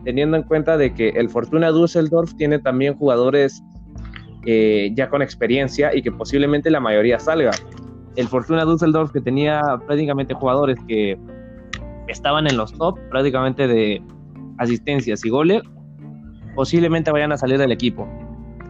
teniendo 0.05 0.37
en 0.37 0.45
cuenta 0.45 0.77
de 0.77 0.95
que 0.95 1.09
el 1.09 1.29
Fortuna 1.29 1.73
Düsseldorf 1.73 2.33
tiene 2.37 2.61
también 2.61 2.95
jugadores 2.95 3.61
eh, 4.47 4.93
ya 4.95 5.11
con 5.11 5.21
experiencia 5.21 5.93
y 5.97 6.03
que 6.03 6.13
posiblemente 6.13 6.71
la 6.71 6.79
mayoría 6.79 7.19
salga. 7.19 7.51
El 8.15 8.29
Fortuna 8.29 8.65
Düsseldorf 8.65 9.11
que 9.11 9.21
tenía 9.21 9.61
prácticamente 9.85 10.33
jugadores 10.33 10.79
que 10.87 11.19
estaban 12.07 12.47
en 12.47 12.57
los 12.57 12.73
top 12.73 12.97
prácticamente 13.11 13.67
de 13.67 14.01
asistencias 14.59 15.25
y 15.25 15.31
goles, 15.31 15.63
posiblemente 16.55 17.11
vayan 17.11 17.33
a 17.33 17.37
salir 17.37 17.59
del 17.59 17.73
equipo. 17.73 18.09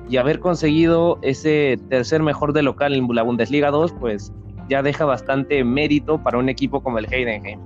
Y 0.08 0.16
haber 0.16 0.38
conseguido 0.40 1.18
ese 1.22 1.78
tercer 1.88 2.22
mejor 2.22 2.52
de 2.52 2.62
local 2.62 2.94
en 2.94 3.06
la 3.08 3.22
Bundesliga 3.22 3.70
2, 3.70 3.92
pues 4.00 4.32
ya 4.68 4.82
deja 4.82 5.04
bastante 5.04 5.62
mérito 5.64 6.22
para 6.22 6.38
un 6.38 6.48
equipo 6.48 6.82
como 6.82 6.98
el 6.98 7.06
Heidenheim. 7.12 7.60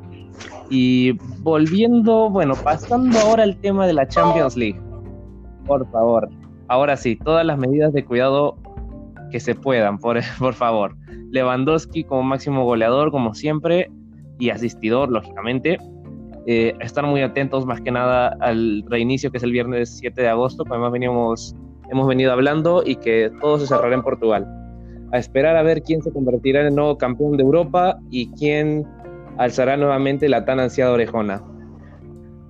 Y 0.71 1.13
volviendo, 1.41 2.31
bueno, 2.31 2.55
pasando 2.55 3.19
ahora 3.19 3.43
al 3.43 3.57
tema 3.57 3.87
de 3.87 3.93
la 3.95 4.07
Champions 4.07 4.57
League. 4.57 4.81
Por 5.67 5.91
favor, 5.91 6.29
ahora 6.69 6.97
sí, 6.97 7.17
todas 7.17 7.45
las 7.45 7.59
medidas 7.59 7.93
de 7.93 8.05
cuidado 8.05 8.57
que 9.31 9.41
se 9.41 9.55
puedan, 9.55 9.99
por, 9.99 10.21
por 10.39 10.55
favor. 10.55 10.97
Lewandowski 11.31 12.05
como 12.05 12.23
máximo 12.23 12.65
goleador, 12.65 13.11
como 13.11 13.35
siempre, 13.35 13.91
y 14.39 14.51
asistidor, 14.51 15.11
lógicamente. 15.11 15.79
Eh, 16.51 16.75
estar 16.81 17.05
muy 17.05 17.21
atentos 17.21 17.67
más 17.67 17.83
que 17.83 17.91
nada 17.91 18.35
al 18.41 18.83
reinicio 18.89 19.31
que 19.31 19.37
es 19.37 19.43
el 19.43 19.53
viernes 19.53 19.99
7 19.99 20.23
de 20.23 20.29
agosto, 20.29 20.65
como 20.65 20.87
además 20.87 21.55
hemos 21.91 22.07
venido 22.09 22.33
hablando, 22.33 22.83
y 22.83 22.97
que 22.97 23.31
todo 23.43 23.59
se 23.59 23.67
cerrará 23.67 23.95
en 23.95 24.03
Portugal. 24.03 24.49
A 25.13 25.19
esperar 25.19 25.59
a 25.59 25.63
ver 25.63 25.83
quién 25.83 26.01
se 26.01 26.11
convertirá 26.11 26.63
en 26.63 26.69
el 26.69 26.75
nuevo 26.75 26.97
campeón 26.97 27.37
de 27.37 27.43
Europa 27.43 27.99
y 28.09 28.31
quién 28.31 28.87
alzará 29.37 29.77
nuevamente 29.77 30.27
la 30.27 30.47
tan 30.47 30.59
ansiada 30.59 30.93
orejona. 30.93 31.45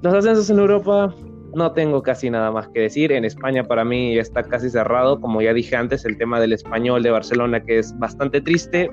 Los 0.02 0.14
ascensos 0.14 0.49
en 0.49 0.61
Europa 0.61 1.12
no 1.57 1.73
tengo 1.73 2.00
casi 2.00 2.31
nada 2.31 2.52
más 2.52 2.69
que 2.69 2.83
decir. 2.83 3.11
En 3.11 3.25
España 3.25 3.64
para 3.64 3.85
mí 3.85 4.17
está 4.17 4.45
casi 4.45 4.71
cerrado, 4.71 5.21
como 5.21 5.43
ya 5.43 5.52
dije 5.52 5.75
antes, 5.75 6.05
el 6.05 6.17
tema 6.17 6.38
del 6.38 6.52
español 6.52 7.02
de 7.02 7.11
Barcelona 7.11 7.64
que 7.64 7.81
es 7.81 7.99
bastante 7.99 8.40
triste. 8.40 8.93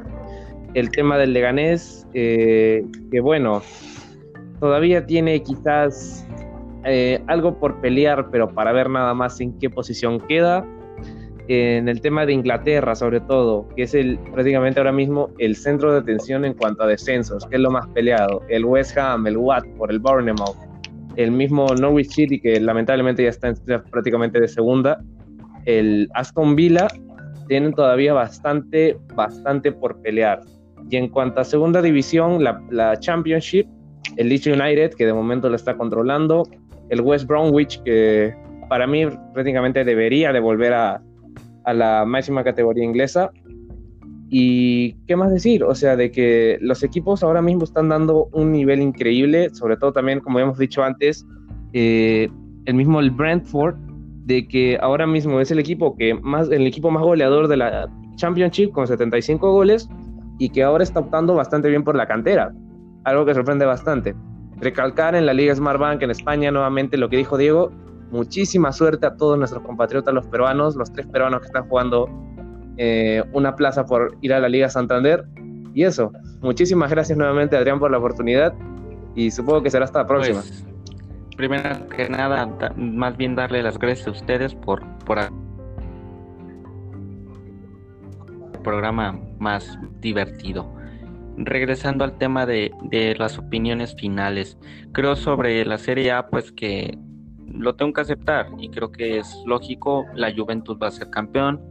El 0.73 0.89
tema 0.89 1.19
del 1.19 1.33
Leganés, 1.33 2.07
eh, 2.15 2.83
que 3.11 3.19
bueno, 3.19 3.61
todavía 4.59 5.05
tiene 5.05 5.41
quizás 5.41 6.25
eh, 6.83 7.19
algo 7.27 7.59
por 7.59 7.81
pelear, 7.81 8.29
pero 8.31 8.47
para 8.47 8.71
ver 8.71 8.89
nada 8.89 9.13
más 9.13 9.41
en 9.41 9.57
qué 9.57 9.69
posición 9.69 10.19
queda. 10.19 10.65
En 11.47 11.89
el 11.89 12.01
tema 12.01 12.25
de 12.25 12.33
Inglaterra, 12.33 12.95
sobre 12.95 13.19
todo, 13.19 13.67
que 13.75 13.83
es 13.83 13.93
el 13.93 14.17
prácticamente 14.33 14.79
ahora 14.79 14.91
mismo 14.91 15.29
el 15.37 15.55
centro 15.55 15.91
de 15.91 15.99
atención 15.99 16.43
en 16.43 16.55
cuanto 16.55 16.83
a 16.83 16.87
descensos, 16.87 17.45
que 17.45 17.55
es 17.55 17.61
lo 17.61 17.69
más 17.69 17.87
peleado. 17.89 18.41
El 18.49 18.65
West 18.65 18.97
Ham, 18.97 19.27
el 19.27 19.37
Watford, 19.37 19.91
el 19.91 19.99
Bournemouth, 19.99 20.57
el 21.15 21.31
mismo 21.31 21.67
Norwich 21.79 22.09
City, 22.09 22.39
que 22.39 22.59
lamentablemente 22.59 23.23
ya 23.23 23.29
está 23.29 23.53
prácticamente 23.91 24.39
de 24.39 24.47
segunda, 24.47 24.99
el 25.65 26.09
Aston 26.15 26.55
Villa, 26.55 26.87
tienen 27.47 27.73
todavía 27.73 28.13
bastante, 28.13 28.97
bastante 29.15 29.71
por 29.71 30.01
pelear. 30.01 30.41
Y 30.89 30.97
en 30.97 31.09
cuanto 31.09 31.41
a 31.41 31.43
segunda 31.43 31.81
división, 31.81 32.43
la 32.43 32.99
Championship, 32.99 33.67
el 34.17 34.29
Leeds 34.29 34.47
United, 34.47 34.93
que 34.93 35.05
de 35.05 35.13
momento 35.13 35.49
lo 35.49 35.55
está 35.55 35.77
controlando, 35.77 36.47
el 36.89 37.01
West 37.01 37.27
Bromwich, 37.27 37.81
que 37.83 38.33
para 38.69 38.87
mí 38.87 39.05
prácticamente 39.33 39.83
debería 39.83 40.31
de 40.31 40.39
volver 40.39 40.73
a, 40.73 41.01
a 41.65 41.73
la 41.73 42.05
máxima 42.05 42.43
categoría 42.43 42.83
inglesa. 42.83 43.31
Y 44.29 44.93
qué 45.07 45.15
más 45.15 45.31
decir, 45.31 45.63
o 45.63 45.75
sea, 45.75 45.95
de 45.95 46.11
que 46.11 46.57
los 46.59 46.83
equipos 46.83 47.23
ahora 47.23 47.41
mismo 47.41 47.63
están 47.63 47.89
dando 47.89 48.27
un 48.33 48.51
nivel 48.51 48.81
increíble, 48.81 49.49
sobre 49.53 49.77
todo 49.77 49.93
también, 49.93 50.19
como 50.19 50.39
hemos 50.39 50.57
dicho 50.57 50.83
antes, 50.83 51.25
eh, 51.73 52.29
el 52.65 52.73
mismo 52.73 52.99
el 52.99 53.11
Brentford, 53.11 53.75
de 54.25 54.47
que 54.47 54.77
ahora 54.81 55.05
mismo 55.05 55.39
es 55.39 55.51
el 55.51 55.59
equipo 55.59 55.95
que 55.95 56.15
más, 56.15 56.49
el 56.49 56.65
equipo 56.65 56.89
más 56.89 57.03
goleador 57.03 57.47
de 57.47 57.57
la 57.57 57.87
Championship 58.15 58.71
con 58.71 58.87
75 58.87 59.51
goles 59.51 59.87
y 60.39 60.49
que 60.49 60.63
ahora 60.63 60.83
está 60.83 61.01
optando 61.01 61.35
bastante 61.35 61.69
bien 61.69 61.83
por 61.83 61.95
la 61.95 62.07
cantera, 62.07 62.51
algo 63.05 63.25
que 63.25 63.33
sorprende 63.33 63.65
bastante. 63.65 64.15
Recalcar 64.57 65.15
en 65.15 65.25
la 65.25 65.33
Liga 65.33 65.55
Smart 65.55 65.79
Bank 65.79 66.01
en 66.01 66.11
España 66.11 66.51
nuevamente 66.51 66.97
lo 66.97 67.09
que 67.09 67.17
dijo 67.17 67.37
Diego, 67.37 67.71
muchísima 68.11 68.71
suerte 68.71 69.05
a 69.05 69.15
todos 69.15 69.37
nuestros 69.37 69.63
compatriotas 69.63 70.13
los 70.13 70.27
peruanos, 70.27 70.75
los 70.75 70.91
tres 70.91 71.07
peruanos 71.07 71.41
que 71.41 71.47
están 71.47 71.67
jugando 71.67 72.09
eh, 72.77 73.23
una 73.33 73.55
plaza 73.55 73.85
por 73.85 74.17
ir 74.21 74.33
a 74.33 74.39
la 74.39 74.49
Liga 74.49 74.69
Santander. 74.69 75.25
Y 75.73 75.83
eso, 75.83 76.11
muchísimas 76.41 76.89
gracias 76.89 77.17
nuevamente 77.17 77.55
Adrián 77.57 77.79
por 77.79 77.91
la 77.91 77.97
oportunidad 77.97 78.53
y 79.13 79.31
supongo 79.31 79.63
que 79.63 79.69
será 79.69 79.85
hasta 79.85 79.99
la 79.99 80.07
próxima. 80.07 80.41
Pues, 80.41 80.65
primero 81.35 81.87
que 81.89 82.09
nada, 82.09 82.49
más 82.75 83.17
bien 83.17 83.35
darle 83.35 83.61
las 83.61 83.77
gracias 83.77 84.07
a 84.07 84.11
ustedes 84.11 84.55
por, 84.55 84.81
por 84.99 85.19
programa 88.63 89.19
más 89.37 89.77
divertido. 89.99 90.74
Regresando 91.37 92.03
al 92.03 92.17
tema 92.17 92.45
de, 92.45 92.71
de 92.83 93.15
las 93.15 93.37
opiniones 93.37 93.95
finales, 93.95 94.57
creo 94.93 95.15
sobre 95.15 95.65
la 95.65 95.77
Serie 95.77 96.11
A, 96.11 96.27
pues 96.27 96.51
que 96.51 96.97
lo 97.45 97.75
tengo 97.75 97.93
que 97.93 98.01
aceptar 98.01 98.47
y 98.57 98.69
creo 98.69 98.91
que 98.91 99.19
es 99.19 99.43
lógico, 99.45 100.05
la 100.13 100.33
Juventus 100.33 100.77
va 100.81 100.87
a 100.87 100.91
ser 100.91 101.09
campeón, 101.09 101.61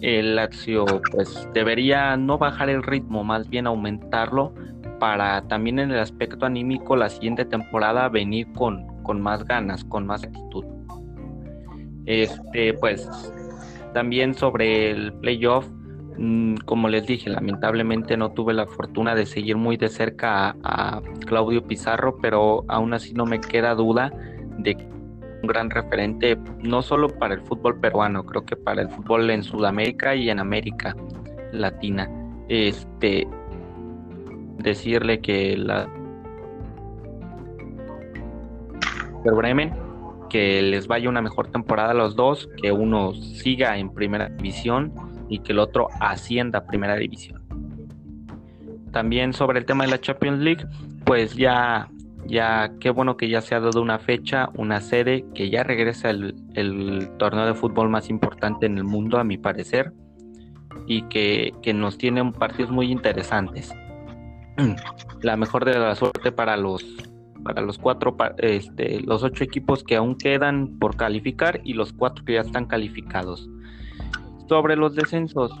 el 0.00 0.36
Lazio 0.36 0.84
pues 1.10 1.48
debería 1.54 2.16
no 2.16 2.38
bajar 2.38 2.68
el 2.68 2.82
ritmo, 2.82 3.24
más 3.24 3.48
bien 3.48 3.66
aumentarlo 3.66 4.54
para 4.98 5.42
también 5.42 5.78
en 5.78 5.90
el 5.90 5.98
aspecto 5.98 6.46
anímico 6.46 6.96
la 6.96 7.08
siguiente 7.08 7.44
temporada 7.44 8.08
venir 8.08 8.50
con, 8.52 9.02
con 9.02 9.20
más 9.20 9.44
ganas, 9.44 9.84
con 9.84 10.06
más 10.06 10.24
actitud. 10.24 10.64
Este, 12.06 12.74
pues 12.74 13.08
también 13.92 14.34
sobre 14.34 14.90
el 14.90 15.12
playoff, 15.14 15.66
como 16.64 16.88
les 16.88 17.06
dije, 17.06 17.30
lamentablemente 17.30 18.16
no 18.16 18.32
tuve 18.32 18.52
la 18.52 18.66
fortuna 18.66 19.14
de 19.14 19.24
seguir 19.24 19.56
muy 19.56 19.76
de 19.76 19.88
cerca 19.88 20.56
a, 20.64 21.00
Claudio 21.26 21.62
Pizarro, 21.64 22.18
pero 22.20 22.64
aún 22.68 22.92
así 22.92 23.12
no 23.14 23.24
me 23.24 23.40
queda 23.40 23.74
duda 23.74 24.10
de 24.58 24.76
un 25.42 25.48
gran 25.48 25.70
referente 25.70 26.36
no 26.62 26.82
solo 26.82 27.08
para 27.08 27.34
el 27.34 27.42
fútbol 27.42 27.78
peruano, 27.78 28.26
creo 28.26 28.44
que 28.44 28.56
para 28.56 28.82
el 28.82 28.88
fútbol 28.88 29.30
en 29.30 29.44
Sudamérica 29.44 30.16
y 30.16 30.30
en 30.30 30.40
América 30.40 30.96
Latina. 31.52 32.10
Este 32.48 33.28
decirle 34.58 35.20
que 35.20 35.56
la 35.56 35.88
Bremen 39.24 39.72
que 40.28 40.62
les 40.62 40.86
vaya 40.86 41.08
una 41.08 41.22
mejor 41.22 41.48
temporada 41.48 41.92
a 41.92 41.94
los 41.94 42.14
dos, 42.16 42.48
que 42.60 42.72
uno 42.72 43.14
siga 43.14 43.78
en 43.78 43.90
primera 43.90 44.28
división 44.28 44.92
y 45.28 45.40
que 45.40 45.52
el 45.52 45.58
otro 45.58 45.88
ascienda 46.00 46.60
a 46.60 46.66
primera 46.66 46.96
división. 46.96 47.42
También 48.92 49.32
sobre 49.32 49.58
el 49.58 49.66
tema 49.66 49.84
de 49.84 49.90
la 49.90 50.00
Champions 50.00 50.40
League, 50.40 50.64
pues 51.04 51.34
ya 51.34 51.88
ya 52.28 52.72
qué 52.78 52.90
bueno 52.90 53.16
que 53.16 53.28
ya 53.28 53.40
se 53.40 53.54
ha 53.54 53.60
dado 53.60 53.80
una 53.80 53.98
fecha, 53.98 54.50
una 54.54 54.80
sede, 54.80 55.24
que 55.34 55.50
ya 55.50 55.62
regresa 55.62 56.10
el, 56.10 57.10
torneo 57.18 57.46
de 57.46 57.54
fútbol 57.54 57.88
más 57.88 58.10
importante 58.10 58.66
en 58.66 58.76
el 58.76 58.84
mundo, 58.84 59.18
a 59.18 59.24
mi 59.24 59.38
parecer, 59.38 59.92
y 60.86 61.02
que, 61.02 61.52
nos 61.74 61.96
tiene 61.96 62.32
partidos 62.32 62.70
muy 62.70 62.92
interesantes. 62.92 63.72
La 65.22 65.36
mejor 65.36 65.64
de 65.64 65.78
la 65.78 65.94
suerte 65.94 66.30
para 66.30 66.56
los 66.56 66.84
para 67.42 67.62
los 67.62 67.78
cuatro 67.78 68.16
este, 68.38 69.00
los 69.00 69.22
ocho 69.22 69.44
equipos 69.44 69.84
que 69.84 69.96
aún 69.96 70.16
quedan 70.16 70.76
por 70.78 70.96
calificar 70.96 71.60
y 71.64 71.74
los 71.74 71.92
cuatro 71.92 72.24
que 72.24 72.34
ya 72.34 72.40
están 72.40 72.66
calificados 72.66 73.48
sobre 74.48 74.76
los 74.76 74.94
descensos, 74.94 75.52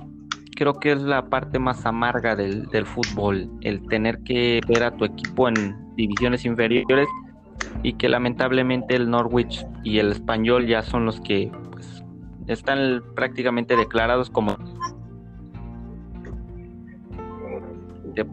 creo 0.56 0.74
que 0.74 0.92
es 0.92 1.02
la 1.02 1.28
parte 1.28 1.58
más 1.58 1.84
amarga 1.86 2.34
del, 2.34 2.66
del, 2.66 2.86
fútbol, 2.86 3.48
el 3.60 3.86
tener 3.88 4.22
que 4.24 4.60
ver 4.66 4.82
a 4.82 4.90
tu 4.96 5.04
equipo 5.04 5.48
en 5.48 5.76
divisiones 5.94 6.44
inferiores 6.44 7.08
y 7.82 7.92
que 7.94 8.08
lamentablemente 8.08 8.96
el 8.96 9.10
Norwich 9.10 9.64
y 9.84 9.98
el 9.98 10.12
Español 10.12 10.66
ya 10.66 10.82
son 10.82 11.04
los 11.04 11.20
que 11.20 11.50
pues, 11.72 12.02
están 12.46 13.02
prácticamente 13.14 13.76
declarados 13.76 14.30
como 14.30 14.56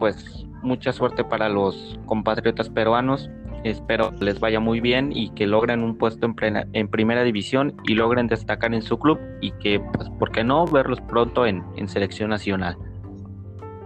pues 0.00 0.44
mucha 0.62 0.92
suerte 0.92 1.22
para 1.22 1.48
los 1.48 1.98
compatriotas 2.06 2.68
peruanos 2.68 3.30
espero 3.64 4.12
les 4.20 4.40
vaya 4.40 4.60
muy 4.60 4.80
bien 4.80 5.12
y 5.12 5.30
que 5.30 5.46
logren 5.46 5.82
un 5.82 5.96
puesto 5.96 6.26
en, 6.26 6.36
en 6.72 6.88
primera 6.88 7.22
división 7.22 7.74
y 7.84 7.94
logren 7.94 8.26
destacar 8.26 8.74
en 8.74 8.82
su 8.82 8.98
club 8.98 9.18
y 9.40 9.52
que, 9.52 9.80
pues, 9.80 10.08
¿por 10.10 10.30
qué 10.30 10.44
no 10.44 10.66
verlos 10.66 11.00
pronto 11.02 11.46
en, 11.46 11.64
en 11.76 11.88
selección 11.88 12.30
nacional? 12.30 12.76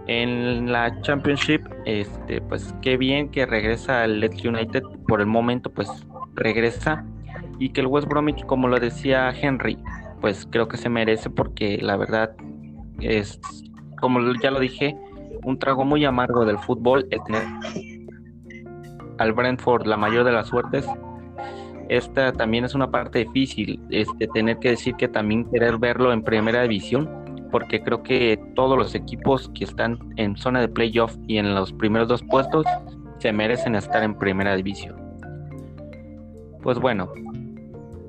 En 0.07 0.71
la 0.71 0.99
Championship, 1.01 1.61
este, 1.85 2.41
pues 2.41 2.73
qué 2.81 2.97
bien 2.97 3.29
que 3.29 3.45
regresa 3.45 4.03
el 4.03 4.19
Leeds 4.19 4.43
United, 4.43 4.83
por 5.07 5.21
el 5.21 5.27
momento 5.27 5.71
pues 5.71 5.89
regresa 6.33 7.05
y 7.59 7.69
que 7.69 7.81
el 7.81 7.87
West 7.87 8.07
Bromwich, 8.07 8.43
como 8.45 8.67
lo 8.67 8.79
decía 8.79 9.31
Henry, 9.31 9.77
pues 10.19 10.47
creo 10.49 10.67
que 10.67 10.77
se 10.77 10.89
merece 10.89 11.29
porque 11.29 11.77
la 11.81 11.97
verdad 11.97 12.35
es, 12.99 13.39
como 13.99 14.19
ya 14.41 14.51
lo 14.51 14.59
dije, 14.59 14.97
un 15.43 15.57
trago 15.57 15.85
muy 15.85 16.05
amargo 16.05 16.45
del 16.45 16.57
fútbol 16.59 17.07
es 17.11 17.23
tener 17.23 17.43
al 19.21 19.33
Brentford 19.33 19.85
la 19.85 19.97
mayor 19.97 20.23
de 20.25 20.31
las 20.31 20.47
suertes. 20.47 20.85
Esta 21.89 22.31
también 22.31 22.65
es 22.65 22.73
una 22.73 22.89
parte 22.89 23.19
difícil, 23.19 23.79
este, 23.89 24.27
tener 24.27 24.57
que 24.57 24.69
decir 24.69 24.95
que 24.95 25.07
también 25.07 25.49
querer 25.51 25.77
verlo 25.77 26.13
en 26.13 26.23
primera 26.23 26.63
división, 26.63 27.09
porque 27.51 27.81
creo 27.81 28.01
que 28.01 28.39
todos 28.55 28.77
los 28.77 28.95
equipos 28.95 29.51
que 29.53 29.65
están 29.65 29.99
en 30.15 30.37
zona 30.37 30.61
de 30.61 30.69
playoff 30.69 31.15
y 31.27 31.37
en 31.37 31.53
los 31.53 31.73
primeros 31.73 32.07
dos 32.07 32.23
puestos 32.23 32.65
se 33.19 33.31
merecen 33.33 33.75
estar 33.75 34.03
en 34.03 34.15
primera 34.15 34.55
división. 34.55 34.95
Pues 36.63 36.79
bueno, 36.79 37.11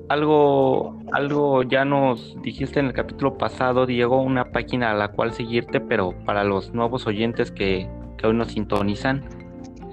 algo, 0.09 0.99
algo 1.11 1.63
ya 1.63 1.83
nos 1.85 2.37
dijiste 2.41 2.79
en 2.79 2.87
el 2.87 2.93
capítulo 2.93 3.37
pasado, 3.37 3.85
Diego, 3.85 4.21
una 4.21 4.45
página 4.45 4.91
a 4.91 4.95
la 4.95 5.09
cual 5.09 5.33
seguirte, 5.33 5.81
pero 5.81 6.13
para 6.25 6.43
los 6.43 6.73
nuevos 6.73 7.05
oyentes 7.05 7.51
que, 7.51 7.89
que 8.17 8.27
hoy 8.27 8.33
nos 8.33 8.49
sintonizan, 8.49 9.42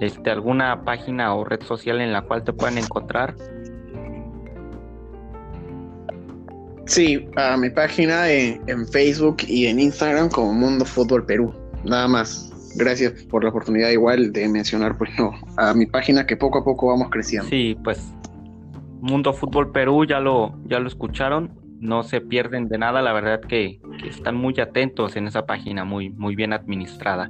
este, 0.01 0.31
alguna 0.31 0.83
página 0.83 1.35
o 1.35 1.43
red 1.43 1.61
social 1.61 2.01
en 2.01 2.11
la 2.11 2.23
cual 2.23 2.43
te 2.43 2.51
puedan 2.51 2.79
encontrar. 2.79 3.35
Sí, 6.85 7.27
a 7.37 7.55
mi 7.55 7.69
página 7.69 8.29
en, 8.29 8.87
Facebook 8.87 9.37
y 9.47 9.67
en 9.67 9.79
Instagram 9.79 10.29
como 10.29 10.53
Mundo 10.53 10.85
Fútbol 10.85 11.25
Perú. 11.25 11.53
Nada 11.85 12.07
más. 12.07 12.47
Gracias 12.75 13.23
por 13.25 13.43
la 13.43 13.49
oportunidad 13.49 13.89
igual 13.89 14.31
de 14.33 14.47
mencionar 14.49 14.97
pues, 14.97 15.11
a 15.57 15.73
mi 15.73 15.85
página 15.85 16.25
que 16.25 16.35
poco 16.35 16.59
a 16.59 16.63
poco 16.63 16.87
vamos 16.87 17.09
creciendo. 17.11 17.47
Sí, 17.49 17.77
pues 17.83 18.11
Mundo 19.01 19.33
Fútbol 19.33 19.71
Perú 19.71 20.05
ya 20.05 20.19
lo, 20.19 20.55
ya 20.65 20.79
lo 20.79 20.87
escucharon. 20.87 21.51
No 21.79 22.01
se 22.03 22.21
pierden 22.21 22.69
de 22.69 22.77
nada, 22.77 23.01
la 23.01 23.13
verdad 23.13 23.41
que, 23.41 23.79
que 24.01 24.09
están 24.09 24.35
muy 24.35 24.59
atentos 24.59 25.15
en 25.15 25.27
esa 25.27 25.45
página, 25.45 25.85
muy, 25.85 26.09
muy 26.09 26.35
bien 26.35 26.53
administrada. 26.53 27.29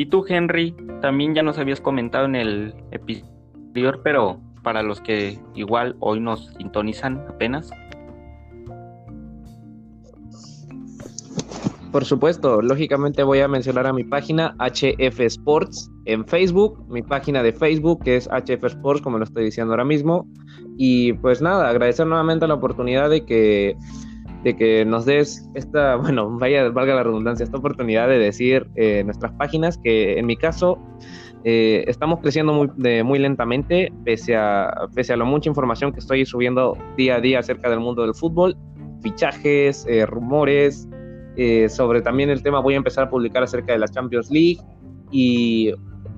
Y 0.00 0.06
tú, 0.06 0.24
Henry, 0.26 0.74
también 1.02 1.34
ya 1.34 1.42
nos 1.42 1.58
habías 1.58 1.78
comentado 1.78 2.24
en 2.24 2.34
el 2.34 2.74
episodio 2.90 4.00
pero 4.02 4.40
para 4.62 4.82
los 4.82 4.98
que 4.98 5.38
igual 5.54 5.94
hoy 6.00 6.20
nos 6.20 6.46
sintonizan 6.56 7.22
apenas. 7.28 7.70
Por 11.92 12.06
supuesto, 12.06 12.62
lógicamente 12.62 13.22
voy 13.24 13.40
a 13.40 13.48
mencionar 13.48 13.86
a 13.86 13.92
mi 13.92 14.04
página 14.04 14.56
HF 14.58 15.20
Sports 15.20 15.90
en 16.06 16.26
Facebook, 16.26 16.82
mi 16.88 17.02
página 17.02 17.42
de 17.42 17.52
Facebook 17.52 18.02
que 18.02 18.16
es 18.16 18.26
HF 18.26 18.64
Sports, 18.64 19.02
como 19.02 19.18
lo 19.18 19.24
estoy 19.24 19.44
diciendo 19.44 19.74
ahora 19.74 19.84
mismo. 19.84 20.26
Y 20.78 21.12
pues 21.12 21.42
nada, 21.42 21.68
agradecer 21.68 22.06
nuevamente 22.06 22.48
la 22.48 22.54
oportunidad 22.54 23.10
de 23.10 23.26
que 23.26 23.76
de 24.44 24.56
que 24.56 24.84
nos 24.84 25.04
des 25.04 25.48
esta, 25.54 25.96
bueno, 26.02 26.38
vaya, 26.38 26.68
valga 26.70 26.94
la 26.94 27.02
redundancia, 27.02 27.44
esta 27.44 27.58
oportunidad 27.58 28.08
de 28.08 28.18
decir 28.18 28.68
eh, 28.76 29.02
nuestras 29.04 29.32
páginas, 29.32 29.78
que 29.78 30.18
en 30.18 30.26
mi 30.26 30.36
caso 30.36 30.78
eh, 31.44 31.84
estamos 31.86 32.20
creciendo 32.20 32.52
muy, 32.52 32.68
muy 33.02 33.18
lentamente, 33.18 33.92
pese 34.04 34.36
a, 34.36 34.88
pese 34.94 35.12
a 35.12 35.16
la 35.16 35.24
mucha 35.24 35.48
información 35.48 35.92
que 35.92 36.00
estoy 36.00 36.26
subiendo 36.26 36.76
día 36.96 37.16
a 37.16 37.20
día 37.20 37.38
acerca 37.38 37.70
del 37.70 37.80
mundo 37.80 38.02
del 38.02 38.14
fútbol, 38.14 38.56
fichajes, 39.02 39.86
eh, 39.88 40.06
rumores, 40.06 40.86
sobre 41.68 42.02
también 42.02 42.28
el 42.28 42.42
tema 42.42 42.60
voy 42.60 42.74
a 42.74 42.76
empezar 42.76 43.04
a 43.04 43.08
publicar 43.08 43.42
acerca 43.42 43.72
de 43.72 43.78
la 43.78 43.88
Champions 43.88 44.30
League 44.30 44.58
y 45.10 45.72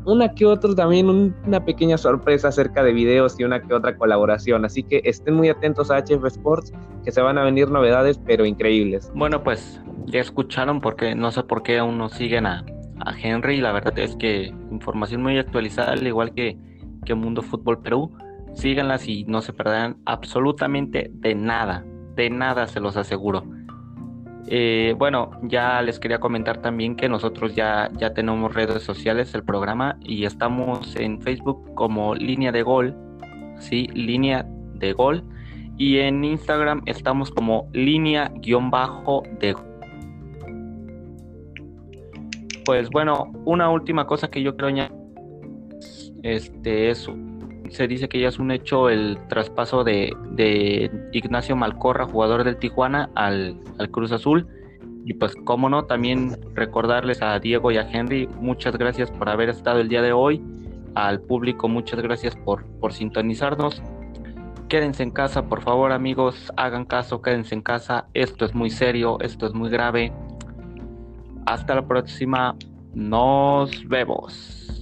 una 0.05 0.35
que 0.35 0.47
otra 0.47 0.75
también 0.75 1.35
una 1.47 1.65
pequeña 1.65 1.97
sorpresa 1.99 2.49
acerca 2.49 2.83
de 2.83 2.93
videos 2.93 3.38
y 3.38 3.45
una 3.45 3.61
que 3.62 3.75
otra 3.75 3.97
colaboración. 3.97 4.65
Así 4.65 4.83
que 4.83 5.01
estén 5.05 5.35
muy 5.35 5.49
atentos 5.49 5.91
a 5.91 5.99
HF 5.99 6.25
Sports, 6.27 6.73
que 7.05 7.12
se 7.12 7.21
van 7.21 7.38
a 7.38 7.45
venir 7.45 7.71
novedades, 7.71 8.19
pero 8.19 8.45
increíbles. 8.45 9.11
Bueno, 9.15 9.43
pues 9.43 9.81
ya 10.07 10.21
escucharon 10.21 10.81
porque 10.81 11.15
no 11.15 11.31
sé 11.31 11.43
por 11.45 11.62
qué 11.62 11.79
aún 11.79 11.99
no 11.99 12.09
siguen 12.09 12.47
a, 12.47 12.65
a 13.01 13.19
Henry. 13.19 13.61
La 13.61 13.73
verdad 13.73 13.99
es 13.99 14.17
que 14.17 14.53
información 14.71 15.23
muy 15.23 15.38
actualizada, 15.38 15.93
al 15.93 16.07
igual 16.07 16.33
que, 16.35 16.59
que 17.05 17.15
Mundo 17.15 17.43
Fútbol 17.43 17.81
Perú. 17.81 18.12
Síganlas 18.55 19.09
y 19.09 19.25
no 19.25 19.41
se 19.41 19.53
perderán 19.53 19.97
absolutamente 20.05 21.11
de 21.12 21.35
nada. 21.35 21.85
De 22.17 22.29
nada, 22.29 22.67
se 22.67 22.81
los 22.81 22.97
aseguro. 22.97 23.45
Eh, 24.49 24.95
bueno, 24.99 25.31
ya 25.43 25.81
les 25.83 26.01
quería 26.01 26.19
comentar 26.19 26.59
también 26.59 26.97
que 26.97 27.09
nosotros 27.09 27.55
ya, 27.55 27.91
ya 27.97 28.13
tenemos 28.13 28.53
redes 28.53 28.83
sociales, 28.83 29.35
el 29.35 29.45
programa, 29.45 29.97
y 30.03 30.25
estamos 30.25 30.97
en 30.97 31.21
Facebook 31.21 31.75
como 31.75 32.15
Línea 32.15 32.51
de 32.51 32.63
Gol, 32.63 32.95
¿sí? 33.59 33.87
Línea 33.95 34.45
de 34.75 34.93
Gol, 34.93 35.25
y 35.79 35.99
en 35.99 36.25
Instagram 36.25 36.83
estamos 36.87 37.31
como 37.31 37.69
línea-de 37.73 39.57
Pues 42.65 42.91
bueno, 42.91 43.33
una 43.45 43.71
última 43.71 44.07
cosa 44.07 44.29
que 44.29 44.43
yo 44.43 44.57
creo 44.57 44.69
añadir, 44.69 44.97
este, 46.23 46.91
eso. 46.91 47.17
Se 47.70 47.88
dice 47.88 48.09
que 48.09 48.20
ya 48.20 48.29
es 48.29 48.38
un 48.38 48.51
hecho 48.51 48.88
el 48.88 49.18
traspaso 49.29 49.85
de, 49.85 50.12
Ignacio 51.12 51.57
Malcorra, 51.57 52.07
jugador 52.07 52.44
del 52.44 52.57
Tijuana, 52.57 53.11
al, 53.14 53.57
Cruz 53.90 54.12
Azul. 54.12 54.46
Y 55.05 55.14
pues, 55.14 55.35
cómo 55.44 55.68
no, 55.68 55.85
también 55.85 56.37
recordarles 56.55 57.22
a 57.22 57.38
Diego 57.38 57.72
y 57.72 57.77
a 57.77 57.90
Henry, 57.90 58.29
muchas 58.40 58.77
gracias 58.77 59.11
por 59.11 59.29
haber 59.29 59.48
estado 59.48 59.81
el 59.81 59.88
día 59.88 60.03
de 60.03 60.12
hoy. 60.12 60.42
Al 60.94 61.20
público, 61.20 61.68
muchas 61.68 62.01
gracias 62.01 62.37
por, 62.37 62.64
por 62.79 62.92
sintonizarnos. 62.92 63.83
Quédense 64.68 65.03
en 65.03 65.11
casa, 65.11 65.48
por 65.48 65.62
favor, 65.62 65.92
amigos, 65.92 66.53
hagan 66.57 66.85
caso, 66.85 67.20
quédense 67.20 67.55
en 67.55 67.62
casa. 67.62 68.07
Esto 68.14 68.44
es 68.44 68.55
muy 68.55 68.70
serio, 68.70 69.18
esto 69.20 69.46
es 69.46 69.55
muy 69.55 69.70
grave. 69.70 70.12
Hasta 71.46 71.75
la 71.75 71.87
próxima, 71.87 72.55
nos 72.94 73.87
vemos. 73.88 74.82